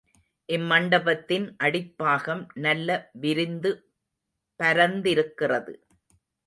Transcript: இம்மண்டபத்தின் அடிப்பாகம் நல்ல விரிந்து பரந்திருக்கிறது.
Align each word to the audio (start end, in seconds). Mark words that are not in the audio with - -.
இம்மண்டபத்தின் 0.49 1.45
அடிப்பாகம் 1.63 2.43
நல்ல 2.57 2.89
விரிந்து 3.21 3.71
பரந்திருக்கிறது. 4.59 5.75